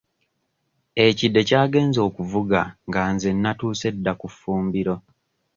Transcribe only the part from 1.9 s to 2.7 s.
okuvuga